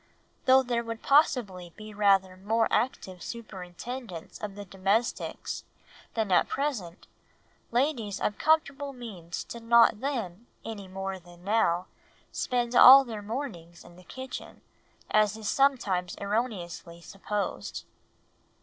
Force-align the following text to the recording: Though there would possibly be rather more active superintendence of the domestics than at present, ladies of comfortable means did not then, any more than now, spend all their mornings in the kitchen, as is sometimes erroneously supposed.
Though 0.45 0.63
there 0.63 0.83
would 0.83 1.03
possibly 1.03 1.73
be 1.77 1.93
rather 1.93 2.35
more 2.35 2.67
active 2.71 3.21
superintendence 3.21 4.39
of 4.41 4.55
the 4.55 4.65
domestics 4.65 5.63
than 6.15 6.31
at 6.31 6.47
present, 6.49 7.05
ladies 7.69 8.19
of 8.19 8.39
comfortable 8.39 8.93
means 8.93 9.43
did 9.43 9.61
not 9.61 9.99
then, 9.99 10.47
any 10.65 10.87
more 10.87 11.19
than 11.19 11.43
now, 11.43 11.85
spend 12.31 12.73
all 12.73 13.05
their 13.05 13.21
mornings 13.21 13.85
in 13.85 13.95
the 13.95 14.03
kitchen, 14.03 14.63
as 15.11 15.37
is 15.37 15.47
sometimes 15.47 16.15
erroneously 16.19 16.99
supposed. 16.99 17.83